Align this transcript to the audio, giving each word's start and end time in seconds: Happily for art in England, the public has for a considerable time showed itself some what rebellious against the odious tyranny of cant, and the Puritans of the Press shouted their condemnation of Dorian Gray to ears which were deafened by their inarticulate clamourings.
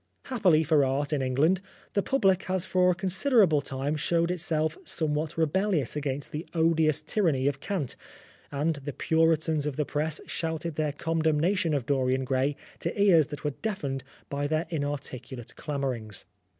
Happily 0.23 0.63
for 0.63 0.83
art 0.83 1.13
in 1.13 1.21
England, 1.21 1.61
the 1.93 2.01
public 2.01 2.41
has 2.45 2.65
for 2.65 2.89
a 2.89 2.95
considerable 2.95 3.61
time 3.61 3.95
showed 3.95 4.31
itself 4.31 4.75
some 4.83 5.13
what 5.13 5.37
rebellious 5.37 5.95
against 5.95 6.31
the 6.31 6.47
odious 6.55 7.01
tyranny 7.03 7.45
of 7.47 7.59
cant, 7.59 7.95
and 8.51 8.77
the 8.77 8.93
Puritans 8.93 9.67
of 9.67 9.75
the 9.75 9.85
Press 9.85 10.19
shouted 10.25 10.73
their 10.73 10.91
condemnation 10.93 11.75
of 11.75 11.85
Dorian 11.85 12.23
Gray 12.25 12.55
to 12.79 12.99
ears 12.99 13.29
which 13.29 13.43
were 13.43 13.53
deafened 13.61 14.03
by 14.27 14.47
their 14.47 14.65
inarticulate 14.71 15.53
clamourings. 15.55 16.25